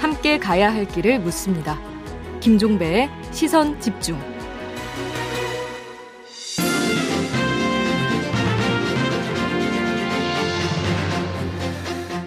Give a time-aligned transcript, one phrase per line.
[0.00, 1.78] 함께 가야 할 길을 묻습니다.
[2.40, 4.18] 김종배의 시선 집중.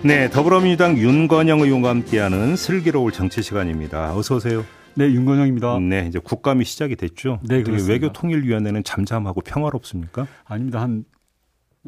[0.03, 4.15] 네, 더불어민주당 윤건영 의원과 함께하는 슬기로울 정치 시간입니다.
[4.15, 4.63] 어서 오세요.
[4.93, 5.79] 네, 윤건영입니다.
[5.79, 7.39] 네, 이제 국감이 시작이 됐죠.
[7.43, 7.93] 네, 그렇습니다.
[7.93, 10.25] 외교통일위원회는 잠잠하고 평화롭습니까?
[10.45, 10.81] 아닙니다.
[10.81, 11.03] 한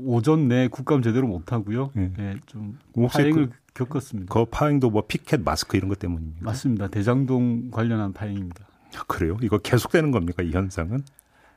[0.06, 1.92] 오전 내 국감 제대로 못 하고요.
[1.94, 2.12] 네.
[2.18, 2.78] 네, 좀
[3.08, 4.34] 파행을 그, 겪었습니다.
[4.34, 6.44] 그 파행도 뭐 피켓 마스크 이런 것 때문입니다.
[6.44, 6.88] 맞습니다.
[6.88, 8.68] 대장동 관련한 파행입니다.
[8.96, 9.38] 아, 그래요?
[9.42, 11.04] 이거 계속되는 겁니까 이 현상은?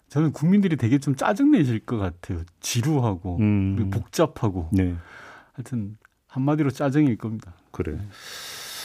[0.08, 2.42] 저는 국민들이 되게 좀 짜증내실 것 같아요.
[2.60, 3.90] 지루하고 음.
[3.90, 4.68] 복잡하고.
[4.70, 4.94] 네.
[5.54, 7.54] 하여튼 한마디로 짜증일 겁니다.
[7.70, 7.92] 그래.
[7.92, 8.08] 네.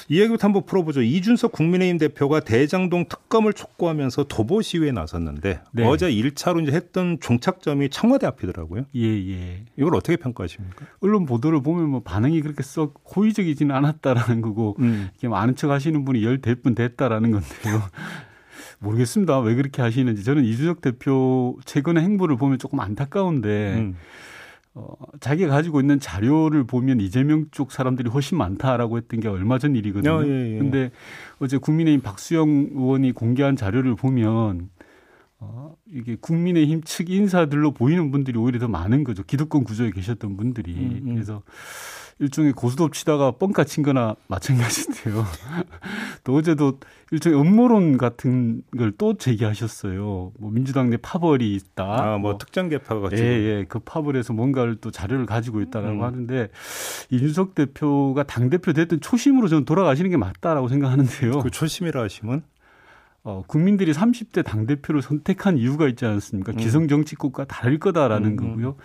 [0.09, 1.01] 이 얘기부터 한번 풀어보죠.
[1.01, 5.85] 이준석 국민의힘 대표가 대장동 특검을 촉구하면서 도보 시위에 나섰는데 네.
[5.85, 8.85] 어제 1차로 이제 했던 종착점이 청와대 앞이더라고요.
[8.95, 9.65] 예, 예.
[9.77, 10.85] 이걸 어떻게 평가하십니까?
[11.01, 15.09] 언론 보도를 보면 뭐 반응이 그렇게 썩 호의적이지는 않았다라는 거고 음.
[15.19, 17.83] 이렇게 아는 척 하시는 분이 열 대뿐 됐다라는 건데요.
[18.79, 19.39] 모르겠습니다.
[19.39, 20.23] 왜 그렇게 하시는지.
[20.23, 23.95] 저는 이준석 대표 최근의 행보를 보면 조금 안타까운데 음.
[24.79, 29.75] 어, 자기가 가지고 있는 자료를 보면 이재명 쪽 사람들이 훨씬 많다라고 했던 게 얼마 전
[29.75, 30.13] 일이거든요.
[30.13, 30.59] 어, 예, 예.
[30.59, 30.91] 근데
[31.39, 34.69] 어제 국민의힘 박수영 의원이 공개한 자료를 보면
[35.39, 39.23] 어, 이게 국민의힘 측 인사들로 보이는 분들이 오히려 더 많은 거죠.
[39.23, 40.73] 기득권 구조에 계셨던 분들이.
[40.73, 41.13] 음, 음.
[41.13, 41.43] 그래서
[42.19, 45.23] 일종의 고스톱 치다가 뻥카 친 거나 마찬가지인데요.
[46.23, 46.79] 또 어제도
[47.11, 50.31] 일종의 음모론 같은 걸 또 제기하셨어요.
[50.39, 51.83] 뭐 민주당 내 파벌이 있다.
[51.83, 53.65] 아, 뭐, 뭐 특정 개파가 예, 예.
[53.69, 56.03] 그 파벌에서 뭔가를 또 자료를 가지고 있다라고 음.
[56.03, 56.49] 하는데
[57.11, 61.39] 이준석 대표가 당 대표 됐던 초심으로 저는 돌아가시는 게 맞다라고 생각하는데요.
[61.39, 62.43] 그 초심이라 하시면
[63.27, 66.53] 어, 국민들이 30대 당대표를 선택한 이유가 있지 않습니까?
[66.53, 66.57] 음.
[66.57, 68.35] 기성정치국과 다를 거다라는 음.
[68.37, 68.77] 거고요.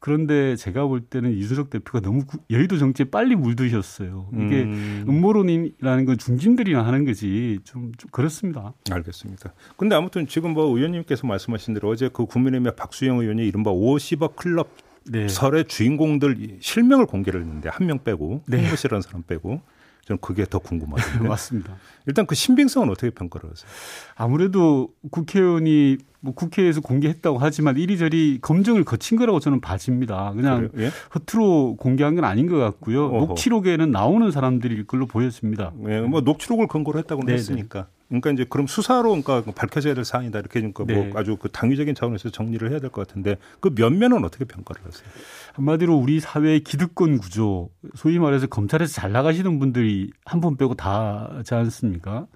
[0.00, 4.30] 그런데 제가 볼 때는 이준석 대표가 너무 여의도 정치에 빨리 물드셨어요.
[4.32, 5.04] 이게 음.
[5.06, 8.72] 음모론이라는 건 중진들이나 하는 거지 좀, 좀 그렇습니다.
[8.90, 9.52] 알겠습니다.
[9.76, 14.70] 근데 아무튼 지금 뭐 의원님께서 말씀하신 대로 어제 그 국민의힘의 박수영 의원이 이른바 50억 클럽
[15.04, 15.28] 네.
[15.28, 18.62] 설의 주인공들 실명을 공개를 했는데 한 명 빼고 네.
[18.62, 19.60] 홍모 씨라는 사람 빼고
[20.10, 21.26] 저는 그게 더 궁금하던데.
[21.28, 21.76] 맞습니다.
[22.06, 23.70] 일단 그 신빙성은 어떻게 평가를 하세요?
[24.16, 30.32] 아무래도 국회의원이 뭐 국회에서 공개했다고 하지만 이리저리 검증을 거친 거라고 저는 봐집니다.
[30.34, 30.90] 그냥 예?
[31.14, 33.06] 허투루 공개한 건 아닌 것 같고요.
[33.06, 33.26] 어허.
[33.26, 35.72] 녹취록에는 나오는 사람들일 걸로 보였습니다.
[35.88, 37.32] 예, 뭐 녹취록을 근거로 했다고 네, 네.
[37.34, 37.86] 했으니까.
[38.10, 41.08] 그러니까 이제 그럼 수사로 그러니까 밝혀져야 될 사안이다 이렇게 그러니까 뭐 네.
[41.10, 45.08] 뭐 아주 그 당위적인 차원에서 정리를 해야 될 것 같은데 그 면면은 어떻게 평가를 하세요?
[45.54, 51.54] 한마디로 우리 사회의 기득권 구조, 소위 말해서 검찰에서 잘 나가시는 분들이 한 분 빼고 다지
[51.54, 52.26] 않습니까?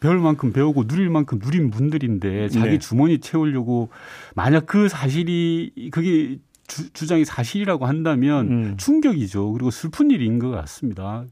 [0.00, 2.78] 배울 만큼 배우고 누릴 만큼 누린 분들인데 자기 네.
[2.78, 3.88] 주머니 채우려고
[4.34, 6.38] 만약 그 사실이 그게
[6.92, 8.76] 주, 장이 사실이라고 한다면 음.
[8.76, 9.52] 충격이죠.
[9.52, 11.24] 그리고 슬픈 일인 것 같습니다.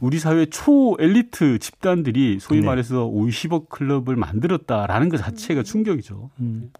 [0.00, 2.66] 우리 사회 초 엘리트 집단들이 소위 네.
[2.66, 6.30] 말해서 50억 클럽을 만들었다라는 것 자체가 충격이죠.
[6.40, 6.70] 음.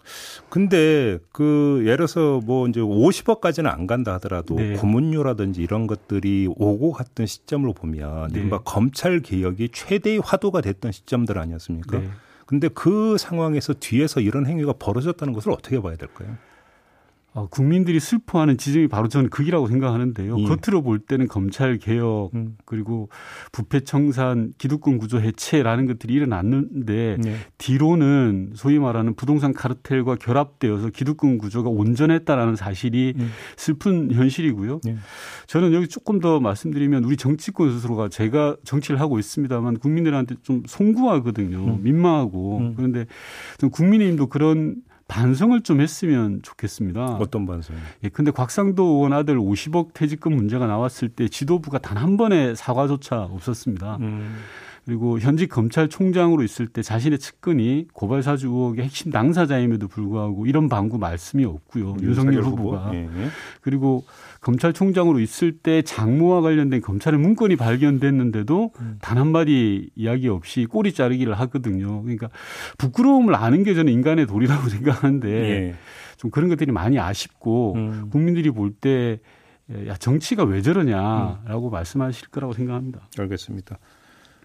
[0.49, 4.75] 근데 그 예를 들어서 뭐 이제 50억까지는 안 간다 하더라도 네.
[4.75, 8.39] 고문료라든지 이런 것들이 오고 갔던 시점으로 보면 네.
[8.39, 11.99] 이른바 검찰 개혁이 최대의 화두가 됐던 시점들 아니었습니까?
[11.99, 12.09] 네.
[12.47, 16.37] 근데 그 상황에서 뒤에서 이런 행위가 벌어졌다는 것을 어떻게 봐야 될까요?
[17.35, 20.37] 어, 국민들이 슬퍼하는 지점이 바로 저는 극이라고 생각하는데요.
[20.39, 20.45] 예.
[20.45, 22.57] 겉으로 볼 때는 검찰 개혁 음.
[22.67, 23.09] 그리고
[23.53, 27.37] 부패 청산, 기득권 구조 해체라는 것들이 일어났는데 예.
[27.57, 33.25] 뒤로는 소위 말하는 부동산 카르텔과 결합되어서 기득권 구조가 온전했다라는 사실이 예.
[33.57, 34.81] 슬픈 현실이고요.
[34.89, 34.97] 예.
[35.47, 41.57] 저는 여기 조금 더 말씀드리면 우리 정치권 스스로가 제가 정치를 하고 있습니다만 국민들한테 좀 송구하거든요.
[41.57, 41.83] 음.
[41.83, 42.75] 민망하고 음.
[42.77, 43.07] 그런데
[43.57, 47.05] 좀 국민의힘도 그런 반성을 좀 했으면 좋겠습니다.
[47.21, 47.77] 어떤 반성?
[48.03, 53.23] 예, 근데 곽상도 의원 아들 50억 퇴직금 문제가 나왔을 때 지도부가 단 한 번의 사과조차
[53.25, 53.99] 없었습니다.
[54.01, 54.39] 음.
[54.85, 60.99] 그리고 현직 검찰총장으로 있을 때 자신의 측근이 고발 사주 의혹의 핵심 당사자임에도 불구하고 이런 방구
[60.99, 61.97] 말씀이 없고요.
[62.03, 62.95] 윤석열 후보가 후보?
[62.97, 63.09] 예.
[63.61, 64.05] 그리고
[64.43, 68.99] 검찰총장으로 있을 때 장모와 관련된 검찰의 문건이 발견됐는데도 음.
[69.01, 72.03] 단 한마디 이야기 없이 꼬리 자르기를 하거든요.
[72.03, 72.29] 그러니까
[72.77, 75.75] 부끄러움을 아는 게 저는 인간의 도리라고 생각하는데 예.
[76.17, 78.09] 좀 그런 것들이 많이 아쉽고 음.
[78.11, 79.21] 국민들이 볼때
[79.87, 81.71] 야, 정치가 왜 저러냐라고 음.
[81.71, 83.09] 말씀하실 거라고 생각합니다.
[83.19, 83.79] 알겠습니다.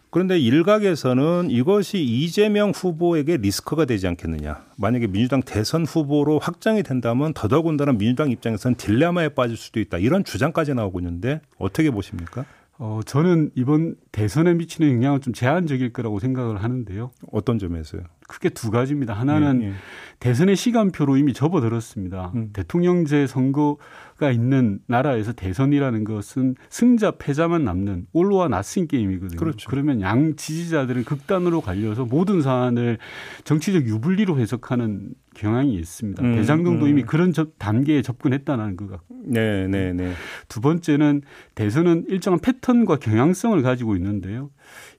[0.09, 4.65] 그런데 일각에서는 이것이 이재명 후보에게 리스크가 되지 않겠느냐.
[4.77, 9.97] 만약에 민주당 대선 후보로 확정이 된다면 더더군다나 민주당 입장에서는 딜레마에 빠질 수도 있다.
[9.97, 12.45] 이런 주장까지 나오고 있는데 어떻게 보십니까?
[12.79, 17.11] 어, 저는 이번 대선에 미치는 영향은 좀 제한적일 거라고 생각을 하는데요.
[17.31, 18.03] 어떤 점에서요?
[18.27, 19.13] 크게 두 가지입니다.
[19.13, 19.73] 하나는 예, 예.
[20.19, 22.31] 대선의 시간표로 이미 접어들었습니다.
[22.35, 22.49] 음.
[22.53, 23.77] 대통령제 선거
[24.17, 29.37] 가 있는 나라에서 대선이라는 것은 승자 패자만 남는 올로와 나싱 게임이거든요.
[29.37, 29.69] 그렇죠.
[29.69, 32.97] 그러면 양 지지자들은 극단으로 갈려서 모든 사안을
[33.43, 36.23] 정치적 유불리로 해석하는 경향이 있습니다.
[36.23, 36.89] 음, 대장동도 음.
[36.89, 39.15] 이미 그런 접, 단계에 접근했다는 것 같고.
[39.23, 40.13] 네, 네, 네.
[40.47, 41.21] 두 번째는
[41.53, 44.49] 대선은 일정한 패턴과 경향성을 가지고 있는데요.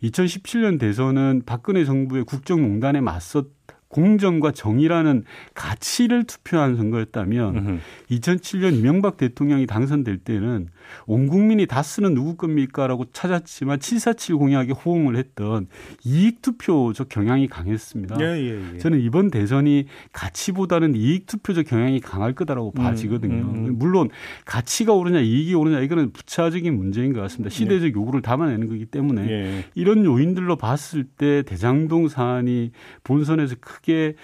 [0.05, 3.51] 2017년 대선은 박근혜 정부의 국정농단에 맞섰
[3.89, 5.25] 공정과 정의라는
[5.55, 7.81] 가치를 투표한 선거였다면 으흠.
[8.11, 10.69] 2007년 이명박 대통령이 당선될 때는
[11.07, 15.69] 온 국민이 다 쓰는 누구 겁니까라고 찾았지만 747 공약에 호응을 했던
[16.05, 18.17] 이익 투표적 경향이 강했습니다.
[18.21, 18.79] 예, 예, 예.
[18.79, 23.43] 저는 이번 대선이 가치보다는 이익 투표적 경향이 강할 거다라고 음, 봐지거든요.
[23.43, 23.79] 음, 음.
[23.79, 24.11] 물론
[24.45, 27.51] 가치가 오르냐 이익이 오르냐 이거는 부차적인 문제인 것 같습니다.
[27.51, 29.65] 시대적 요구를 담아내는 거기 때문에 예.
[29.75, 32.73] 이런 요인들로 봤을 때 대장동 사안이
[33.05, 34.15] 본선에서 크게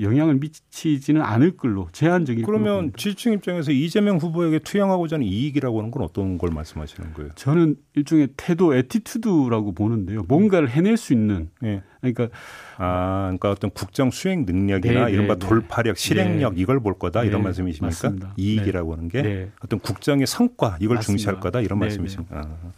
[0.00, 6.04] 영향을 미치지는 않을 걸로 제한적인 그러면 지지층 입장에서 이재명 후보에게 투영하고자 하는 이익이라고 하는 건
[6.04, 7.30] 어떤 걸 말씀하시는 거예요?
[7.34, 10.22] 저는 일종의 태도 attitude라고 보는데요.
[10.28, 11.82] 뭔가를 해낼 수 있는 네.
[12.00, 12.28] 그러니까
[12.76, 16.60] 아 그러니까 어떤 국정 수행 능력이나 네, 이른바 네, 네, 돌파력, 실행력 네.
[16.60, 17.86] 이걸 볼 거다 이런 네, 말씀이십니까?
[17.86, 18.34] 맞습니다.
[18.36, 21.18] 이익이라고 하는 게 어떤 국정의 성과 이걸 맞습니다.
[21.18, 22.38] 중시할 거다 이런 말씀이십니까?
[22.38, 22.72] 아.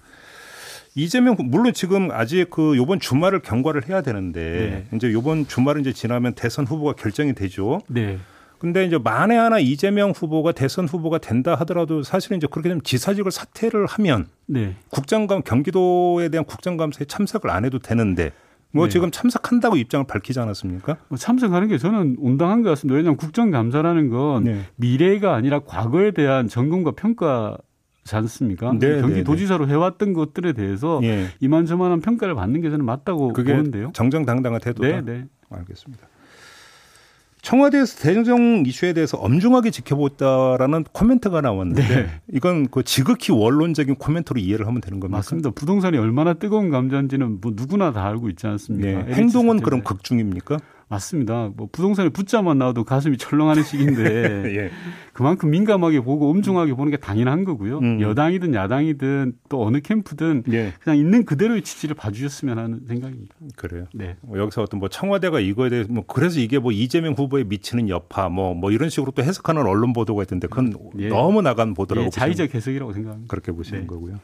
[0.94, 4.97] 이재명 물론 지금 아직 그 요번 주말을 경과를 해야 되는데 네.
[4.97, 7.81] 이제 요번 주말은 이제 지나면 대선 후보가 결정이 되죠.
[7.89, 8.19] 네.
[8.59, 13.33] 근데 이제 만에 하나 이재명 후보가 대선 후보가 된다 하더라도 사실은 이제 그렇게 되면 지사직을
[13.33, 14.77] 사퇴를 하면 네.
[14.91, 18.31] 국정감 경기도에 대한 국정감사에 참석을 안 해도 되는데
[18.71, 18.91] 뭐 네.
[18.91, 20.97] 지금 참석한다고 입장을 밝히지 않았습니까?
[21.09, 22.97] 뭐 참석하는 게 저는 온당한 것 같습니다.
[22.97, 24.61] 왜냐하면 국정감사라는 건 네.
[24.77, 27.56] 미래가 아니라 과거에 대한 점검과 평가
[28.05, 28.73] 지 않습니까?
[28.79, 29.75] 네, 경기도지사로 네, 네.
[29.75, 31.29] 해왔던 것들에 대해서 예.
[31.41, 33.91] 이만저만한 평가를 받는 게 저는 맞다고 보는데요.
[33.95, 34.89] 정정당당한 태도다.
[34.89, 35.25] 네, 네.
[35.51, 36.09] 알겠습니다.
[37.43, 42.07] 청와대에서 대정정 이슈에 대해서 엄중하게 지켜보다라는 코멘트가 나왔는데 네.
[42.33, 45.19] 이건 그 지극히 원론적인 코멘트로 이해를 하면 되는 겁니까?
[45.19, 45.51] 맞습니다.
[45.51, 49.03] 부동산이 얼마나 뜨거운 감자인지는 뭐 누구나 다 알고 있지 않습니까?
[49.03, 49.15] 네.
[49.15, 50.59] 행동은 그럼 극중입니까?
[50.88, 51.50] 맞습니다.
[51.56, 54.02] 뭐 부동산에 붙자만 나와도 가슴이 철렁하는 시기인데
[54.56, 54.70] 예.
[55.12, 57.79] 그만큼 민감하게 보고 엄중하게 보는 게 당연한 거고요.
[57.79, 58.00] 음.
[58.00, 60.73] 여당이든 야당이든 또 어느 캠프든 예.
[60.81, 63.34] 그냥 있는 그대로의 취지를 봐주셨으면 하는 생각입니다.
[63.56, 63.87] 그래요.
[63.94, 64.17] 네.
[64.23, 68.29] 뭐 여기서 어떤 뭐 청와대가 이거에 대해서 뭐 그래서 이게 뭐 이재명 후보에 미치는 여파
[68.29, 71.08] 뭐뭐 뭐 이런 식으로 또 해석하는 언론 보도가 있던데 그건 예.
[71.08, 73.31] 너무 나간 보도라고 예, 자의적 해석이라고 생각합니다.
[73.31, 73.87] 그렇게 보시는 네.
[73.87, 74.19] 거고요.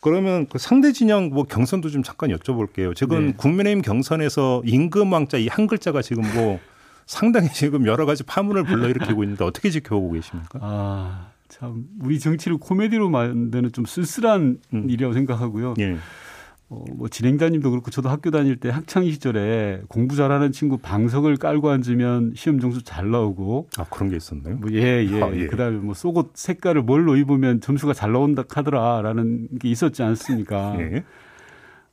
[0.00, 2.94] 그러면 그 상대 진영 뭐 경선도 좀 잠깐 여쭤볼게요.
[2.96, 3.32] 지금 네.
[3.36, 6.58] 국민의힘 경선에서 임금 왕자 이 한 글자가 지금 뭐
[7.06, 10.58] 상당히 지금 여러 가지 파문을 불러일으키고 있는데 어떻게 지켜보고 계십니까?
[10.62, 14.88] 아, 참 우리 정치를 코미디로 만드는 좀 쓸쓸한 음.
[14.88, 15.74] 일이라고 생각하고요.
[15.80, 15.96] 예.
[16.72, 21.68] 어, 뭐 진행자님도 그렇고 저도 학교 다닐 때 학창 시절에 공부 잘하는 친구 방석을 깔고
[21.68, 24.56] 앉으면 시험 점수 잘 나오고 아 그런 게 있었나요?
[24.56, 25.22] 뭐 예, 예.
[25.22, 25.48] 아, 예.
[25.48, 30.76] 그다음에 뭐 속옷 색깔을 뭘로 입으면 점수가 잘 나온다 하더라라는 게 있었지 않습니까?
[30.80, 31.02] 예.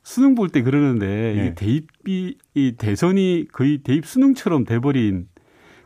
[0.04, 1.40] 수능 볼 때 그러는데 예.
[1.40, 5.26] 이게 대입이 이 대선이 거의 대입 수능처럼 돼버린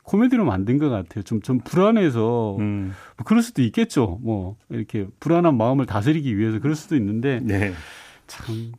[0.04, 1.22] 코미디로 만든 것 같아요.
[1.22, 2.92] 좀, 좀 불안해서, 음.
[3.16, 4.18] 뭐 그럴 수도 있겠죠.
[4.20, 7.72] 뭐, 이렇게 불안한 마음을 다스리기 위해서 그럴 수도 있는데, 네.
[8.26, 8.72] 참,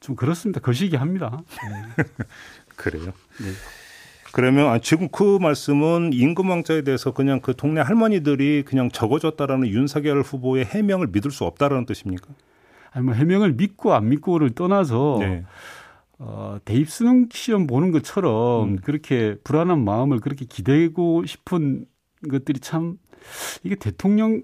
[0.00, 0.60] 좀 그렇습니다.
[0.60, 1.42] 거시기 합니다.
[1.96, 2.04] 네.
[2.76, 3.12] 그래요.
[3.38, 3.52] 네.
[4.32, 10.64] 그러면 아, 지금 그 말씀은 임금왕자에 대해서 그냥 그 동네 할머니들이 그냥 적어줬다라는 윤석열 후보의
[10.64, 12.28] 해명을 믿을 수 없다라는 뜻입니까?
[12.92, 15.44] 아니 뭐 해명을 믿고 안 믿고를 떠나서 네.
[16.18, 18.76] 어, 대입 수능 시험 보는 것처럼 음.
[18.76, 21.86] 그렇게 불안한 마음을 그렇게 기대고 싶은
[22.28, 22.98] 것들이 참
[23.64, 24.42] 이게 대통령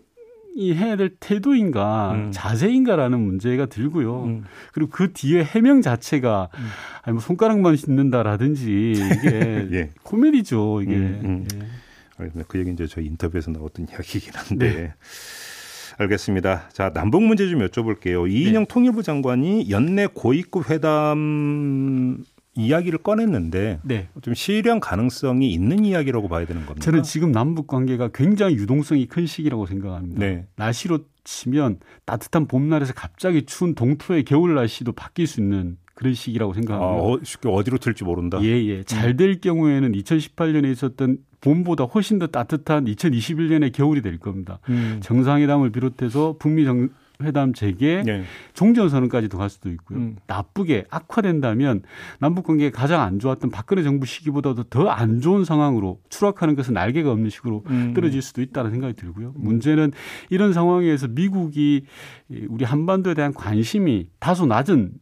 [0.56, 2.30] 이 해야 될 태도인가 음.
[2.32, 4.24] 자세인가라는 문제가 들고요.
[4.24, 4.44] 음.
[4.72, 6.66] 그리고 그 뒤에 해명 자체가 음.
[7.02, 9.90] 아니 뭐 손가락만 씻는다라든지 이게 예.
[10.02, 10.94] 코미디죠 이게.
[10.96, 11.58] 음, 음.
[12.22, 12.42] 예.
[12.48, 14.74] 그 얘기 이제 저희 인터뷰에서 나왔던 이야기이긴 한데.
[14.74, 14.94] 네.
[15.98, 16.68] 알겠습니다.
[16.72, 18.30] 자, 남북 문제 좀 여쭤볼게요.
[18.30, 18.66] 이인영 네.
[18.68, 22.24] 통일부 장관이 연내 고위급 회담
[22.56, 24.08] 이야기를 꺼냈는데 네.
[24.22, 26.84] 좀 실현 가능성이 있는 이야기라고 봐야 되는 겁니다.
[26.84, 30.18] 저는 지금 남북 관계가 굉장히 유동성이 큰 시기라고 생각합니다.
[30.18, 30.46] 네.
[30.56, 36.92] 날씨로 치면 따뜻한 봄날에서 갑자기 추운 동토의 겨울 날씨도 바뀔 수 있는 그런 시기라고 생각합니다.
[36.92, 38.38] 아, 어, 쉽게 어디로 튈지 모른다.
[38.42, 38.82] 예, 예.
[38.84, 39.40] 잘될 음.
[39.40, 44.58] 경우에는 2018년에 있었던 봄보다 훨씬 더 따뜻한 2021년의 겨울이 될 겁니다.
[44.68, 45.00] 음.
[45.02, 46.90] 정상회담을 비롯해서 북미 정,
[47.22, 48.24] 회담 재개, 네.
[48.54, 49.98] 종전 선언까지도 갈 수도 있고요.
[49.98, 50.16] 음.
[50.26, 51.82] 나쁘게 악화된다면
[52.18, 57.10] 남북 관계가 가장 안 좋았던 박근혜 정부 시기보다도 더 안 좋은 상황으로 추락하는 것은 날개가
[57.10, 57.92] 없는 식으로 음.
[57.94, 59.34] 떨어질 수도 있다는 생각이 들고요.
[59.36, 59.44] 음.
[59.44, 59.92] 문제는
[60.30, 61.84] 이런 상황에서 미국이
[62.48, 64.92] 우리 한반도에 대한 관심이 다소 낮은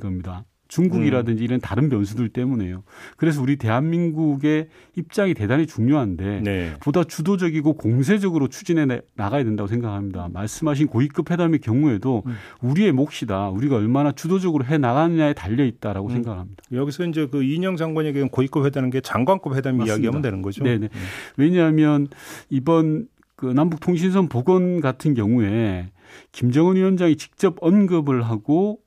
[0.00, 0.44] 겁니다.
[0.72, 1.44] 중국이라든지 음.
[1.44, 2.82] 이런 다른 변수들 때문에요.
[3.18, 6.72] 그래서 우리 대한민국의 입장이 대단히 중요한데 네.
[6.80, 10.30] 보다 주도적이고 공세적으로 추진해 나가야 된다고 생각합니다.
[10.32, 12.32] 말씀하신 고위급 회담의 경우에도 음.
[12.62, 13.50] 우리의 몫이다.
[13.50, 16.12] 우리가 얼마나 주도적으로 해 나가느냐에 달려 있다라고 음.
[16.14, 16.62] 생각합니다.
[16.72, 19.92] 여기서 이제 그 이인영 장관에게는 고위급 회담인 게 장관급 회담 맞습니다.
[19.92, 20.64] 이야기하면 되는 거죠.
[20.64, 20.86] 네네.
[20.86, 21.00] 음.
[21.36, 22.08] 왜냐하면
[22.48, 25.90] 이번 그 남북 통신선 복원 같은 경우에
[26.32, 28.78] 김정은 위원장이 직접 언급을 하고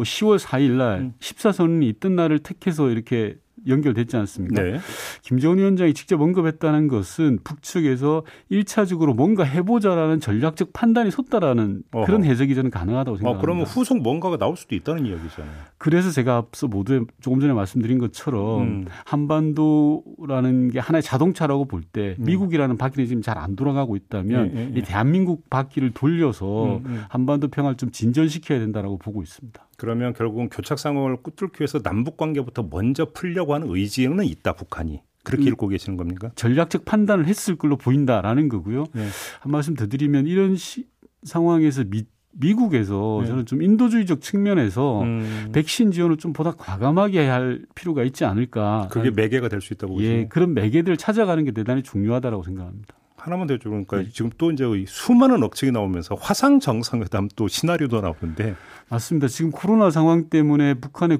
[0.00, 1.14] 10월 4일 날 음.
[1.20, 4.62] 14선이 있던 날을 택해서 이렇게 연결됐지 않습니까?
[4.62, 4.78] 네.
[5.22, 12.06] 김정은 위원장이 직접 언급했다는 것은 북측에서 1차적으로 뭔가 해보자라는 전략적 판단이 섰다라는 어허.
[12.06, 13.38] 그런 해석이 저는 가능하다고 생각합니다.
[13.38, 15.52] 아, 그러면 후속 뭔가가 나올 수도 있다는 이야기잖아요.
[15.82, 18.84] 그래서 제가 앞서 모두에 조금 전에 말씀드린 것처럼 음.
[19.04, 22.24] 한반도라는 게 하나의 자동차라고 볼때 음.
[22.24, 24.78] 미국이라는 바퀴는 지금 잘 안 돌아가고 있다면 예, 예, 예.
[24.78, 27.02] 이 대한민국 바퀴를 돌려서 음, 음.
[27.08, 29.68] 한반도 평화를 좀 진전시켜야 된다라고 보고 있습니다.
[29.76, 35.02] 그러면 결국은 교착 상황을 뚫기 위해서 남북 관계부터 먼저 풀려고 하는 의지는 있다 북한이.
[35.24, 36.30] 그렇게 음, 읽고 계시는 겁니까?
[36.36, 38.84] 전략적 판단을 했을 걸로 보인다라는 거고요.
[38.92, 39.08] 네.
[39.40, 40.86] 한 말씀 더 드리면 이런 시,
[41.24, 43.28] 상황에서 미, 미국에서 네.
[43.28, 45.50] 저는 좀 인도주의적 측면에서 음.
[45.52, 48.88] 백신 지원을 좀 보다 과감하게 할 필요가 있지 않을까.
[48.90, 50.18] 그게 매개가 될 수 있다고 보시나요?
[50.18, 52.94] 예, 그런 매개들을 찾아가는 게 대단히 중요하다고 생각합니다.
[53.16, 54.08] 하나만 더 그러니까 네.
[54.12, 58.56] 지금 또 이제 수많은 억측이 나오면서 화상 정상회담 또 시나리오도 나오는데
[58.88, 59.28] 맞습니다.
[59.28, 61.18] 지금 코로나 상황 때문에 북한의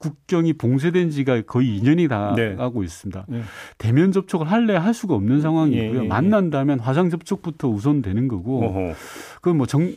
[0.00, 2.56] 국경이 봉쇄된 지가 거의 2년이 다 네.
[2.56, 3.26] 가고 있습니다.
[3.28, 3.42] 네.
[3.76, 5.82] 대면 접촉을 할래 할 수가 없는 상황이고요.
[5.82, 6.08] 예, 예, 예.
[6.08, 8.94] 만난다면 화상 접촉부터 우선 되는 거고,
[9.36, 9.92] 그건 뭐 정,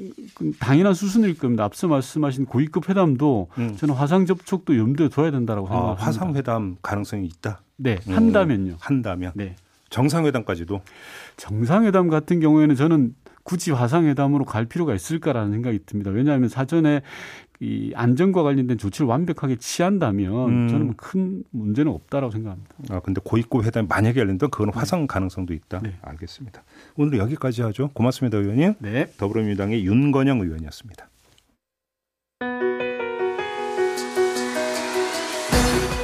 [0.60, 1.64] 당연한 수순일 겁니다.
[1.64, 3.76] 앞서 말씀하신 고위급 회담도 음.
[3.78, 6.04] 저는 화상 접촉도 염두에 둬야 된다고 아, 생각합니다.
[6.04, 7.62] 아, 화상 회담 가능성이 있다.
[7.78, 8.74] 네, 한다면요.
[8.74, 9.32] 음, 한다면.
[9.36, 9.56] 네.
[9.90, 10.82] 정상회담까지도
[11.38, 16.12] 정상회담 같은 경우에는 저는 굳이 화상회담으로 갈 필요가 있을까라는 생각이 듭니다.
[16.12, 17.02] 왜냐하면 사전에
[17.64, 20.68] 이 안전과 관련된 조치를 완벽하게 취한다면 음.
[20.68, 22.76] 저는 뭐큰 문제는 없다라고 생각합니다.
[22.90, 24.78] 아 근데 고위급 회담 만약에 열린다면 그건 네.
[24.78, 25.80] 화상 가능성도 있다.
[25.82, 25.94] 네.
[26.02, 26.62] 알겠습니다.
[26.98, 27.90] 오늘 여기까지 하죠.
[27.94, 28.74] 고맙습니다, 의원님.
[28.80, 29.08] 네.
[29.18, 31.08] 더불어민주당의 윤건영 의원이었습니다.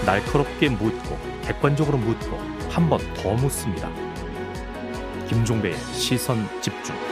[0.05, 2.37] 날카롭게 묻고 객관적으로 묻고
[2.69, 3.89] 한 번 더 묻습니다.
[5.27, 7.08] 김종배의 시선 집중.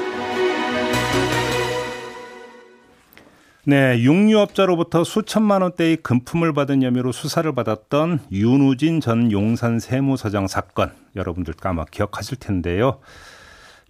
[3.69, 11.53] 네, 육류업자로부터 수천만 원대의 금품을 받은 혐의로 수사를 받았던 윤우진 전 용산 세무서장 사건 여러분들
[11.53, 13.01] 까마 기억하실 텐데요.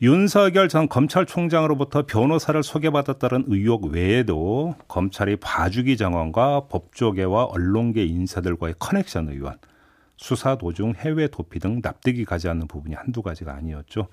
[0.01, 9.60] 윤석열 전 검찰총장으로부터 변호사를 소개받았다는 의혹 외에도 검찰이 봐주기 정원과 법조계와 언론계 인사들과의 커넥션 의원,
[10.15, 14.07] 수사 도중 해외 도피 등 납득이 가지 않는 부분이 한두 가지가 아니었죠.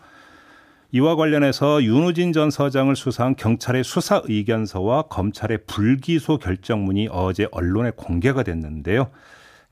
[0.95, 8.45] 이와 관련해서 윤우진 전 서장을 수사한 경찰의 수사 의견서와 검찰의 불기소 결정문이 어제 언론에 공개가
[8.45, 9.11] 됐는데요.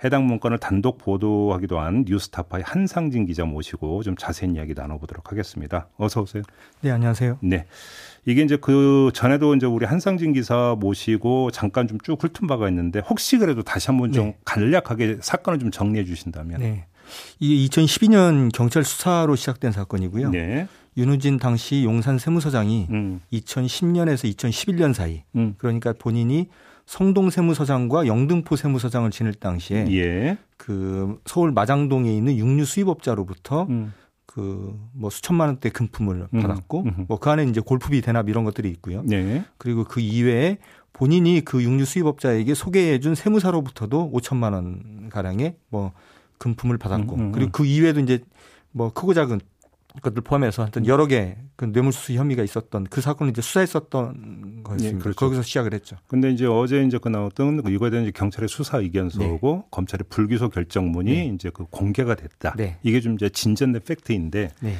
[0.03, 5.87] 해당 문건을 단독 보도하기도 한 뉴스타파의 한상진 기자 모시고 좀 자세한 이야기 나눠보도록 하겠습니다.
[5.97, 6.43] 어서 오세요.
[6.81, 7.39] 네, 안녕하세요.
[7.41, 7.67] 네.
[8.27, 12.99] 이게 이제 그 전에도 이제 우리 한상진 기사 모시고 잠깐 좀 쭉 훑은 바가 있는데
[12.99, 14.39] 혹시 그래도 다시 한번 좀 네.
[14.45, 16.59] 간략하게 사건을 좀 정리해 주신다면.
[16.59, 16.87] 네.
[17.39, 20.31] 이게 2012년 경찰 수사로 시작된 사건이고요.
[20.31, 20.67] 네.
[20.97, 23.21] 윤우진 당시 용산 세무서장이 음.
[23.33, 25.55] 2010년에서 2011년 사이 음.
[25.59, 26.49] 그러니까 본인이
[26.87, 30.37] 성동 세무서장과 영등포 세무서장을 지낼 당시에 예.
[30.57, 33.93] 그 서울 마장동에 있는 육류 수입업자로부터 음.
[34.27, 36.41] 그뭐 수천만 원대 금품을 음.
[36.41, 37.05] 받았고 음.
[37.09, 39.03] 뭐그 안에 이제 골프비 대납 이런 것들이 있고요.
[39.05, 39.45] 네.
[39.59, 40.59] 그리고 그 이외에
[40.93, 45.93] 본인이 그 육류 수입업자에게 소개해준 세무사로부터도 5천만 원 가량의 뭐
[46.39, 48.21] 금품을 받았고 그리고 그 이외에도 이제
[48.73, 49.41] 뭐 크고 작은
[50.01, 54.99] 것들 포함해서 하여튼 여러 개 그 뇌물수수 혐의가 있었던 그 사건을 이제 수사했었던 거였습니다.
[54.99, 55.17] 네, 그렇죠.
[55.17, 55.97] 거기서 시작을 했죠.
[56.09, 59.69] 근데 이제 어제 이제 그 나왔던 이거에 대한 이제 경찰의 수사 의견서고 네.
[59.71, 61.27] 검찰의 불기소 결정문이 네.
[61.27, 62.55] 이제 그 공개가 됐다.
[62.57, 62.79] 네.
[62.83, 64.51] 이게 좀 이제 진전된 팩트인데.
[64.61, 64.75] 네.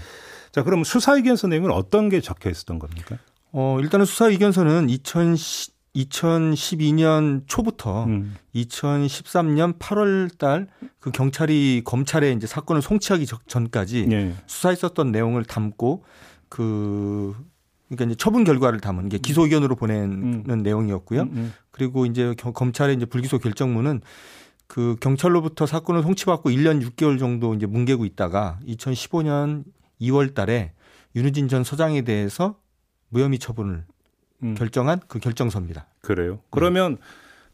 [0.51, 3.17] 자, 그럼 수사 의견서 내용은 어떤 게 적혀 있었던 겁니까?
[3.53, 8.35] 어, 일단은 수사 의견서는 2010 2012년 초부터 음.
[8.55, 10.69] 2013년 8월 달
[11.03, 14.35] 그 경찰이 검찰에 이제 사건을 송치하기 전까지 네.
[14.47, 16.05] 수사했었던 내용을 담고
[16.49, 17.35] 그
[17.89, 20.63] 그러니까 이제 처분 결과를 담은 게 기소 의견으로 보내는 음.
[20.63, 21.23] 내용이었고요.
[21.23, 21.53] 음, 음.
[21.73, 24.01] 그리고 이제 검찰의 이제 불기소 결정문은
[24.69, 29.65] 그 경찰로부터 사건을 송치받고 1년 6개월 정도 이제 뭉개고 있다가 2015년
[30.01, 30.73] 2월 달에
[31.17, 32.61] 윤우진 전 서장에 대해서
[33.09, 33.87] 무혐의 처분을
[34.43, 34.55] 음.
[34.55, 35.87] 결정한 그 결정서입니다.
[36.01, 36.41] 그래요.
[36.51, 37.01] 그러면 네.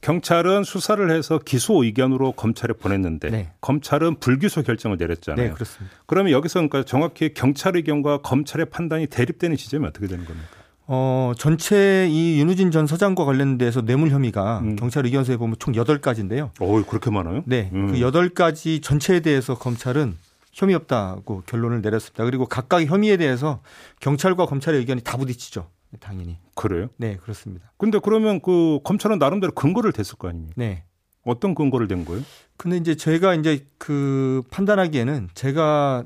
[0.00, 3.52] 경찰은 수사를 해서 기소 의견으로 검찰에 보냈는데 네.
[3.60, 5.48] 검찰은 불기소 결정을 내렸잖아요.
[5.48, 5.96] 네, 그렇습니다.
[6.06, 10.48] 그러면 여기서 그러니까 정확히 경찰 의견과 검찰의 판단이 대립되는 지점이 어떻게 되는 겁니까?
[10.86, 14.76] 어, 전체 이 윤우진 전 서장과 관련돼서 뇌물 혐의가 음.
[14.76, 16.50] 경찰 의견서에 보면 총 8가지인데요.
[16.60, 17.42] 어, 그렇게 많아요?
[17.44, 17.70] 네.
[17.74, 17.88] 음.
[17.88, 20.16] 그 8가지 전체에 대해서 검찰은
[20.52, 22.24] 혐의 없다고 결론을 내렸습니다.
[22.24, 23.60] 그리고 각각의 혐의에 대해서
[24.00, 25.68] 경찰과 검찰의 의견이 다 부딪히죠.
[26.00, 26.38] 당연히.
[26.54, 26.88] 그래요?
[26.96, 27.72] 네, 그렇습니다.
[27.78, 30.54] 근데 그러면 그 검찰은 나름대로 근거를 댔을 거 아닙니까?
[30.56, 30.84] 네.
[31.24, 32.22] 어떤 근거를 댄 거예요?
[32.56, 36.04] 근데 이제 제가 이제 그 판단하기에는 제가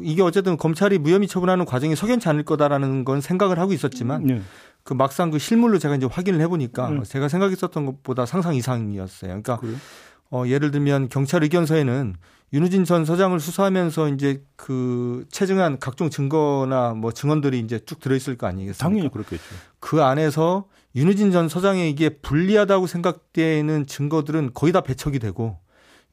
[0.00, 4.42] 이게 어쨌든 검찰이 무혐의 처분하는 과정이 석연치 않을 거다라는 건 생각을 하고 있었지만 네.
[4.84, 7.02] 그 막상 그 실물로 제가 이제 확인을 해보니까 네.
[7.02, 9.28] 제가 생각했었던 것보다 상상 이상이었어요.
[9.28, 9.76] 그러니까 그래요?
[10.30, 12.14] 어, 예를 들면 경찰 의견서에는
[12.52, 18.46] 윤우진 전 서장을 수사하면서 이제 그 체증한 각종 증거나 뭐 증언들이 이제 쭉 들어있을 거
[18.46, 18.84] 아니겠습니까?
[18.84, 19.42] 당연히 그렇겠죠.
[19.80, 25.56] 그 안에서 윤우진 전 서장에게 불리하다고 생각되는 증거들은 거의 다 배척이 되고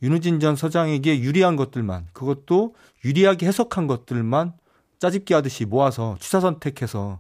[0.01, 4.53] 윤우진 전 서장에게 유리한 것들만 그것도 유리하게 해석한 것들만
[4.99, 7.19] 짜집기 하듯이 모아서 취사 선택해서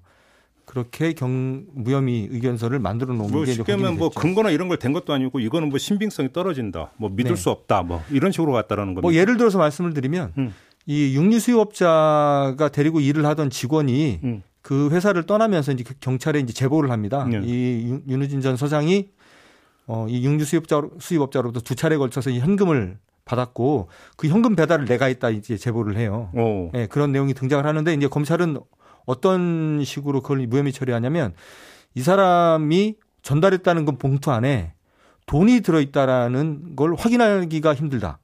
[0.69, 4.93] 그렇게 경 무혐의 의견서를 만들어 놓은 뭐 게 쉽게 하면 뭐 근거나 이런 걸 된
[4.93, 6.91] 것도 아니고 이거는 뭐 신빙성이 떨어진다.
[6.97, 7.35] 뭐 믿을 네.
[7.35, 7.81] 수 없다.
[7.81, 9.01] 뭐 이런 식으로 갔다라는 겁니다.
[9.01, 10.53] 뭐 예를 들어서 말씀을 드리면 음.
[10.85, 14.43] 이 육류 수입업자가 데리고 일을 하던 직원이 음.
[14.61, 17.25] 그 회사를 떠나면서 이제 경찰에 이제 제보를 합니다.
[17.25, 17.41] 네.
[17.43, 19.09] 이 윤우진 전 서장이
[19.87, 25.07] 어, 이 육류 수입자 수입업자로부터 두 차례 걸쳐서 이 현금을 받았고 그 현금 배달을 내가
[25.07, 26.29] 했다 이제 제보를 해요.
[26.35, 26.69] 오.
[26.73, 28.59] 네, 그런 내용이 등장을 하는데 이제 검찰은
[29.09, 31.33] 어떤 식으로 그걸 무혐의 처리하냐면
[31.95, 34.73] 이 사람이 전달했다는 건 봉투 안에
[35.25, 38.19] 돈이 들어있다라는 걸 확인하기가 힘들다.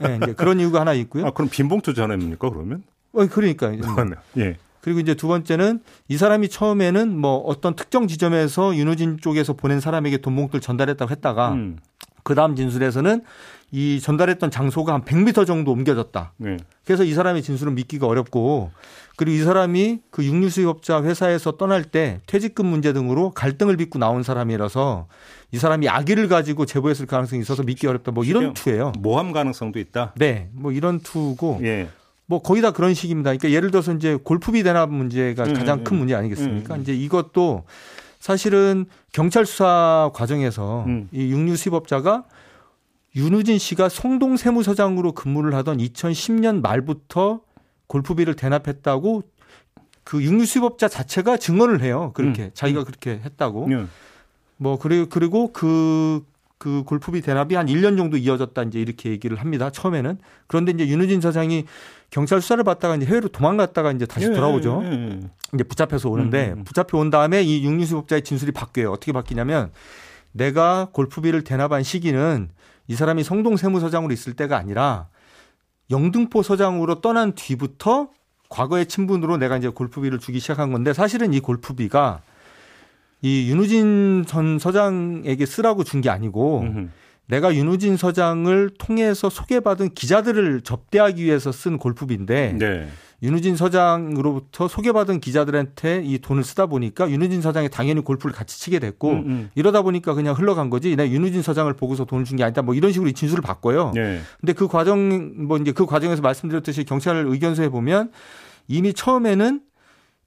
[0.00, 1.26] 네, 이제 그런 이유가 하나 있고요.
[1.26, 2.82] 아, 그럼 빈 봉투 전화입니까 그러면?
[3.12, 4.20] 어, 그러니까.
[4.36, 4.58] 예.
[4.82, 10.18] 그리고 이제 두 번째는 이 사람이 처음에는 뭐 어떤 특정 지점에서 윤호진 쪽에서 보낸 사람에게
[10.18, 11.78] 돈 봉투를 전달했다고 했다가 음.
[12.28, 13.22] 그 다음 진술에서는
[13.72, 16.34] 이 전달했던 장소가 한 100m 정도 옮겨졌다.
[16.36, 16.58] 네.
[16.84, 18.70] 그래서 이 사람의 진술은 믿기가 어렵고
[19.16, 24.22] 그리고 이 사람이 그 육류 수입업자 회사에서 떠날 때 퇴직금 문제 등으로 갈등을 빚고 나온
[24.22, 25.06] 사람이라서
[25.52, 28.12] 이 사람이 아기를 가지고 제보했을 가능성이 있어서 믿기 어렵다.
[28.12, 28.92] 뭐 이런 투예요.
[28.98, 30.12] 모함 가능성도 있다.
[30.18, 31.60] 네, 뭐 이런 투고.
[31.62, 31.88] 예.
[32.26, 33.30] 뭐 거의 다 그런 식입니다.
[33.30, 36.74] 그러니까 예를 들어서 이제 골프비 대납 문제가 음, 가장 음, 큰 문제 아니겠습니까?
[36.74, 36.82] 음, 음.
[36.82, 37.64] 이제 이것도
[38.18, 41.08] 사실은 경찰 수사 과정에서 음.
[41.12, 42.24] 이 육류 수입업자가
[43.16, 47.40] 윤우진 씨가 송동 세무서장으로 근무를 하던 2010년 말부터
[47.86, 49.22] 골프비를 대납했다고
[50.04, 52.12] 그 육류 수입업자 자체가 증언을 해요.
[52.14, 52.50] 그렇게 음.
[52.54, 53.66] 자기가 그렇게 했다고.
[53.66, 53.88] 음.
[54.56, 56.24] 뭐 그리고 그리고 그그
[56.58, 59.70] 그 골프비 대납이 한 1년 정도 이어졌다 이제 이렇게 얘기를 합니다.
[59.70, 60.18] 처음에는.
[60.46, 61.64] 그런데 이제 윤우진 서장이
[62.10, 64.82] 경찰 수사를 받다가 이제 해외로 도망갔다가 이제 다시 예, 돌아오죠.
[64.84, 65.20] 예, 예,
[65.54, 66.64] 이제 붙잡혀서 오는데 음, 음.
[66.64, 68.90] 붙잡혀 온 다음에 이 육류 수입업자의 진술이 바뀌어요.
[68.92, 69.70] 어떻게 바뀌냐면
[70.32, 72.48] 내가 골프비를 대납한 시기는
[72.86, 75.08] 이 사람이 성동 세무서장으로 있을 때가 아니라
[75.90, 78.08] 영등포 서장으로 떠난 뒤부터
[78.48, 82.22] 과거의 친분으로 내가 이제 골프비를 주기 시작한 건데 사실은 이 골프비가
[83.20, 86.88] 이 윤우진 전 서장에게 쓰라고 준 게 아니고 음흠.
[87.28, 92.88] 내가 윤우진 서장을 통해서 소개받은 기자들을 접대하기 위해서 쓴 골프비인데 네.
[93.22, 99.10] 윤우진 서장으로부터 소개받은 기자들한테 이 돈을 쓰다 보니까 윤우진 서장이 당연히 골프를 같이 치게 됐고
[99.10, 99.50] 음, 음.
[99.56, 100.94] 이러다 보니까 그냥 흘러간 거지.
[100.96, 102.62] 내가 윤우진 서장을 보고서 돈을 준 게 아니다.
[102.62, 103.90] 뭐 이런 식으로 진술을 바꿔요.
[103.94, 104.20] 네.
[104.40, 108.12] 근데 그 과정 뭐 이제 그 과정에서 말씀드렸듯이 경찰 의견서에 보면
[108.68, 109.62] 이미 처음에는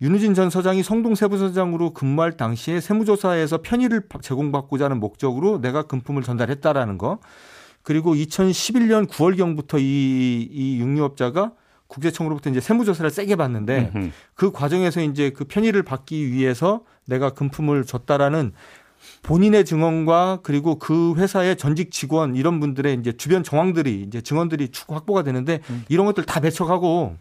[0.02, 6.98] 윤우진 전 서장이 성동 세부서장으로 근무할 당시에 세무조사에서 편의를 제공받고자 하는 목적으로 내가 금품을 전달했다라는
[6.98, 7.20] 거.
[7.84, 11.52] 그리고 2011년 9월경부터 이, 이 육류업자가
[11.86, 13.92] 국세청으로부터 이제 세무조사를 세게 받는데.
[14.34, 18.54] 그 과정에서 이제 그 편의를 받기 위해서 내가 금품을 줬다라는
[19.24, 25.24] 본인의 증언과 그리고 그 회사의 전직 직원 이런 분들의 이제 주변 정황들이 이제 증언들이 확보가
[25.24, 25.84] 되는데 음.
[25.90, 27.16] 이런 것들 다 배척하고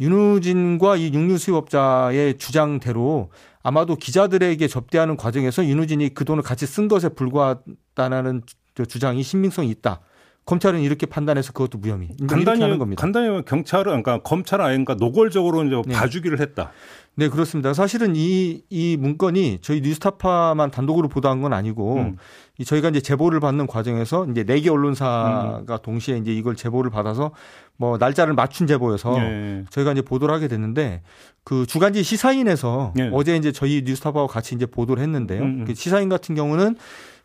[0.00, 3.30] 윤우진과 이 육류 수입업자의 주장대로
[3.62, 8.42] 아마도 기자들에게 접대하는 과정에서 윤우진이 그 돈을 같이 쓴 것에 불과하다는
[8.86, 10.00] 주장이 신빙성이 있다.
[10.48, 12.08] 검찰은 이렇게 판단해서 그것도 무혐의.
[12.26, 13.02] 간단히 하는 겁니다.
[13.02, 15.94] 간단히 경찰은 그러니까 검찰은 아닌가 노골적으로 이제 네.
[15.94, 16.72] 봐주기를 했다.
[17.18, 17.74] 네 그렇습니다.
[17.74, 22.16] 사실은 이 이 문건이 저희 뉴스타파만 단독으로 보도한 건 아니고 음.
[22.64, 25.78] 저희가 이제 제보를 받는 과정에서 이제 네 개 언론사가 음.
[25.82, 27.32] 동시에 이제 이걸 제보를 받아서
[27.76, 29.64] 뭐 날짜를 맞춘 제보여서 예.
[29.70, 31.02] 저희가 이제 보도를 하게 됐는데
[31.42, 33.10] 그 주간지 시사인에서 예.
[33.12, 35.42] 어제 이제 저희 뉴스타파와 같이 이제 보도를 했는데요.
[35.42, 35.60] 음.
[35.60, 35.64] 음.
[35.64, 36.76] 그 시사인 같은 경우는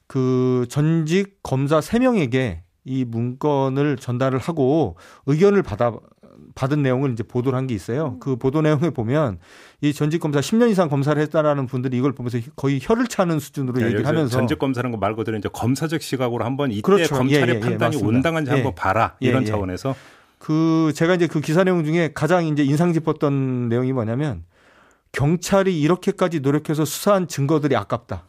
[0.08, 5.94] 그 전직 검사 3명에게 이 문건을 전달을 하고 의견을 받아
[6.56, 8.18] 받은 내용을 이제 보도를 한 게 있어요.
[8.20, 9.40] 그 보도 내용에 보면
[9.82, 13.86] 이 전직 검사 10년 이상 검사를 했다라는 분들이 이걸 보면서 거의 혀를 차는 수준으로 네,
[13.86, 17.16] 얘기를 하면서 전직 검사라는 거말 그대로 이제 검사적 시각으로 한번 이때 그렇죠.
[17.16, 19.48] 검찰의 예, 예, 예 판단이 예, 온당한지 한번 봐라 예, 이런 예.
[19.48, 19.96] 차원에서
[20.40, 24.44] 그 제가 이제 그 기사 내용 중에 가장 이제 인상 깊었던 내용이 뭐냐면
[25.14, 28.26] 경찰이 이렇게까지 노력해서 수사한 증거들이 아깝다.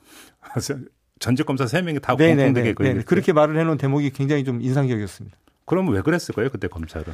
[1.19, 5.37] 전직 검사 3명이 다 공통되게 네, 그렇게 말을 해놓은 대목이 굉장히 좀 인상적이었습니다.
[5.65, 6.51] 그러면 왜 그랬을까요?
[6.51, 7.07] 그때 검찰은?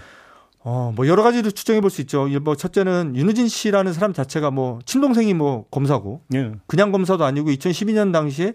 [0.63, 2.29] 어, 뭐 여러 가지로 추정해 볼 수 있죠.
[2.43, 6.53] 뭐 첫째는 윤우진 씨라는 사람 자체가 뭐 친동생이 뭐 검사고 예.
[6.67, 8.55] 그냥 검사도 아니고 2012년 당시에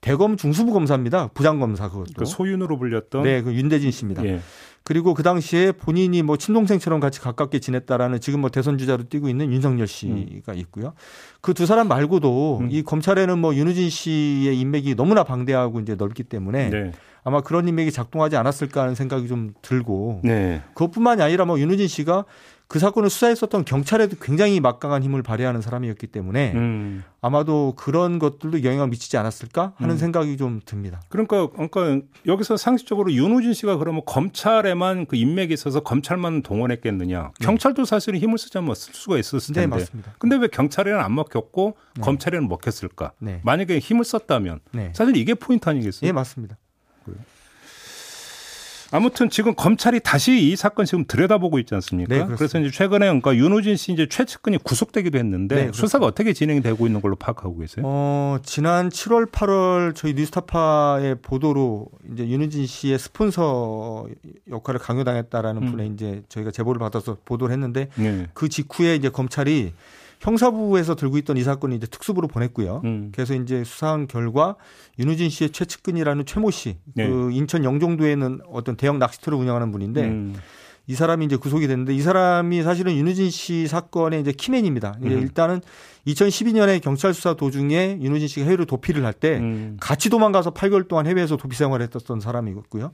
[0.00, 1.28] 대검 중수부 검사입니다.
[1.28, 2.12] 부장 검사 그것도.
[2.18, 4.24] 그 소윤으로 불렸던 네, 그 윤대진 씨입니다.
[4.26, 4.40] 예.
[4.86, 9.52] 그리고 그 당시에 본인이 뭐 친동생처럼 같이 가깝게 지냈다라는 지금 뭐 대선 주자로 뛰고 있는
[9.52, 10.58] 윤석열 씨가 음.
[10.58, 10.92] 있고요.
[11.40, 12.68] 그 두 사람 말고도 음.
[12.70, 16.92] 이 검찰에는 뭐 윤우진 씨의 인맥이 너무나 방대하고 이제 넓기 때문에 네.
[17.24, 20.62] 아마 그런 인맥이 작동하지 않았을까 하는 생각이 좀 들고 네.
[20.74, 22.26] 그것뿐만이 아니라 뭐 윤우진 씨가
[22.68, 27.04] 그 사건을 수사했었던 경찰에도 굉장히 막강한 힘을 발휘하는 사람이었기 때문에 음.
[27.20, 29.98] 아마도 그런 것들도 영향을 미치지 않았을까 하는 음.
[29.98, 31.00] 생각이 좀 듭니다.
[31.08, 37.22] 그러니까, 그러니까 여기서 상식적으로 윤우진 씨가 그러면 검찰에만 그 인맥이 있어서 검찰만 동원했겠느냐?
[37.38, 37.44] 네.
[37.44, 39.76] 경찰도 사실은 힘을 쓰자면 쓸 수가 있었을 네, 텐데.
[39.76, 40.14] 네, 맞습니다.
[40.18, 42.02] 근데 왜 경찰에는 안 먹혔고 네.
[42.02, 43.12] 검찰에는 먹혔을까?
[43.20, 43.40] 네.
[43.44, 44.92] 만약에 힘을 썼다면 네.
[44.92, 46.08] 사실 이게 포인트 아니겠어요?
[46.08, 46.56] 네, 맞습니다.
[47.04, 47.20] 그래요.
[48.92, 52.14] 아무튼 지금 검찰이 다시 이 사건 지금 들여다보고 있지 않습니까?
[52.14, 56.62] 네, 그래서 이제 최근에 그러니까 윤호진 씨 이제 최측근이 구속되기도 했는데 네, 수사가 어떻게 진행이
[56.62, 57.84] 되고 있는 걸로 파악하고 계세요?
[57.86, 64.06] 어, 지난 7월 8월 저희 뉴스타파의 보도로 이제 윤호진 씨의 스폰서
[64.50, 65.70] 역할을 강요당했다라는 음.
[65.72, 68.26] 분의 이제 저희가 제보를 받아서 보도를 했는데 네.
[68.34, 69.72] 그 직후에 이제 검찰이
[70.26, 72.82] 형사부에서 들고 있던 이 사건을 이제 특수부로 보냈고요.
[72.84, 73.12] 음.
[73.14, 74.56] 그래서 이제 수사한 결과
[74.98, 77.08] 윤우진 씨의 최측근이라는 최모 씨, 네.
[77.08, 80.34] 그 인천 영종도에는 어떤 대형 낚시터를 운영하는 분인데 음.
[80.88, 84.98] 이 사람이 이제 구속이 됐는데 이 사람이 사실은 윤우진 씨 사건의 이제 키맨입니다.
[85.00, 85.20] 이제 음.
[85.22, 85.60] 일단은
[86.06, 89.76] 2012년에 경찰 수사 도중에 윤우진 씨가 해외로 도피를 할때 음.
[89.80, 92.92] 같이 도망가서 8개월 동안 해외에서 도피 생활을 했었던 사람이었고요.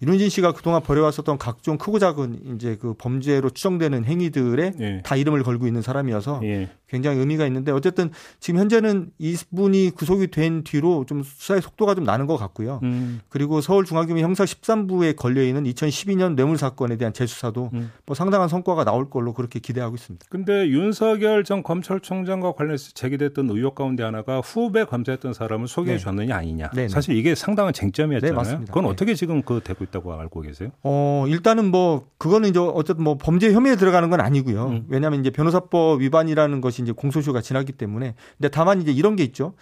[0.00, 5.02] 윤은진 씨가 그동안 벌여왔었던 각종 크고 작은 이제 그 범죄로 추정되는 행위들에 예.
[5.04, 6.68] 다 이름을 걸고 있는 사람이어서 예.
[6.88, 12.26] 굉장히 의미가 있는데 어쨌든 지금 현재는 이분이 구속이 된 뒤로 좀 수사의 속도가 좀 나는
[12.26, 12.80] 것 같고요.
[12.84, 13.20] 음.
[13.28, 17.90] 그리고 서울중앙지검 형사 13부에 걸려 있는 2012년 뇌물 사건에 대한 재수사도 음.
[18.06, 20.26] 뭐 상당한 성과가 나올 걸로 그렇게 기대하고 있습니다.
[20.30, 26.02] 근데 윤석열 전 검찰총장과 관련해서 제기됐던 의혹 가운데 하나가 후배 검사했던 사람을 소개해 네.
[26.02, 26.70] 줬느냐 아니냐.
[26.74, 28.32] 네, 네 사실 이게 상당한 쟁점이었잖아요.
[28.32, 28.72] 네, 맞습니다.
[28.72, 28.90] 그건 네.
[28.90, 30.70] 어떻게 지금 그 되고 있다고 알고 계세요?
[30.82, 34.66] 어, 일단은 뭐 그거는 이제 어쨌든 뭐 범죄 혐의에 들어가는 건 아니고요.
[34.68, 34.86] 음.
[34.88, 38.14] 왜냐하면 이제 변호사법 위반이라는 것이 이제 공소시효가 지났기 때문에.
[38.36, 39.54] 근데 다만 이제 이런 게 있죠.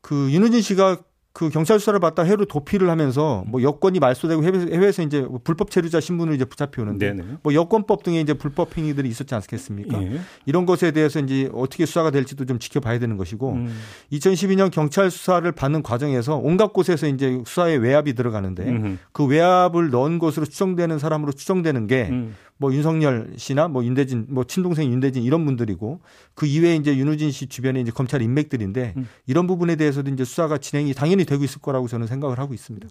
[0.00, 0.98] 그 윤우진 씨가
[1.40, 5.98] 그 경찰 수사를 받다 해외로 도피를 하면서 뭐 여권이 말소되고 해외, 에서 이제 불법 체류자
[5.98, 7.28] 신분을 이제 붙잡혀 오는데 네네.
[7.42, 10.02] 뭐 여권법 등의 이제 불법 행위들이 있었지 않겠습니까?
[10.02, 10.20] 예.
[10.44, 13.74] 이런 것에 대해서 이제 어떻게 수사가 될지도 좀 지켜봐야 되는 것이고 음.
[14.12, 18.96] 2012년 경찰 수사를 받는 과정에서 온갖 곳에서 이제 수사에 외압이 들어가는데 음흠.
[19.12, 22.34] 그 외압을 넣은 것으로 추정되는 사람으로 추정되는 게 음.
[22.60, 26.00] 뭐 윤석열 씨나 뭐 윤대진 뭐 친동생 윤대진 이런 분들이고
[26.34, 29.08] 그 이외에 이제 윤우진 씨 주변에 이제 검찰 인맥들인데 음.
[29.26, 32.86] 이런 부분에 대해서도 이제 수사가 진행이 당연히 되고 있을 거라고 저는 생각을 하고 있습니다.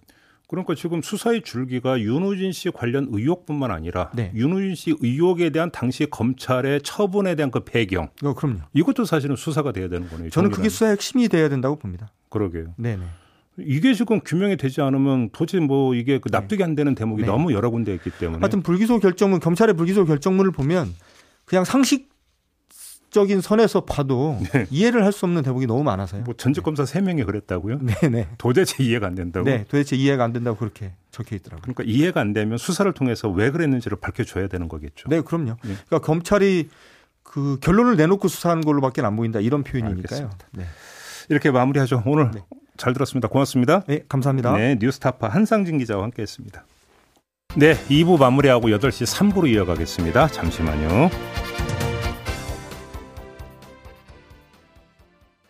[0.48, 4.32] 그러니까 지금 수사의 줄기가 윤우진 씨 관련 의혹뿐만 아니라 네.
[4.34, 8.08] 윤우진 씨 의혹에 대한 당시 검찰의 처분에 대한 그 배경.
[8.24, 8.58] 어, 그럼요.
[8.72, 10.30] 이것도 사실은 수사가 돼야 되는 거네요.
[10.30, 12.10] 저는 그게 수사의 핵심이 돼야 된다고 봅니다.
[12.28, 12.74] 그러게요.
[12.76, 13.04] 네네.
[13.66, 17.26] 이게 지금 규명이 되지 않으면 도저히 뭐 이게 그 납득이 안 되는 대목이 네.
[17.26, 18.40] 너무 여러 군데 있기 때문에.
[18.40, 20.94] 하여튼 불기소 결정문 검찰의 불기소 결정문을 보면
[21.44, 22.10] 그냥 상식
[23.10, 24.66] 적인 선에서 봐도 네.
[24.70, 26.22] 이해를 할 수 없는 대목이 너무 많아서요.
[26.22, 27.80] 뭐 전직 검사 세 명이 그랬다고요?
[27.82, 28.28] 네, 네.
[28.38, 29.44] 도대체 이해가 안 된다고.
[29.44, 31.62] 네, 도대체 이해가 안 된다고 그렇게 적혀 있더라고요.
[31.62, 35.08] 그러니까 이해가 안 되면 수사를 통해서 왜 그랬는지를 밝혀 줘야 되는 거겠죠.
[35.08, 35.56] 네, 그럼요.
[35.64, 35.74] 네.
[35.88, 36.68] 그러니까 검찰이
[37.24, 40.30] 그 결론을 내놓고 수사하는 걸로밖에 안 보인다 이런 표현이니까요.
[40.52, 40.64] 네.
[41.28, 42.04] 이렇게 마무리하죠.
[42.06, 42.42] 오늘 네.
[42.80, 43.28] 잘 들었습니다.
[43.28, 43.84] 고맙습니다.
[43.86, 44.56] 네, 감사합니다.
[44.56, 46.64] 네, 뉴스타파 한상진 기자와 함께했습니다.
[47.56, 50.28] 네, 2부 마무리하고 8시 3부로 이어가겠습니다.
[50.28, 51.10] 잠시만요.